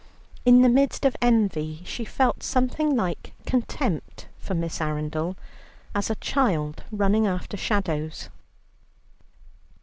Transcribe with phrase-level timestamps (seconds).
[0.45, 5.37] In the midst of envy, she felt something like contempt for Miss Arundel
[5.93, 8.29] as a child running after shadows.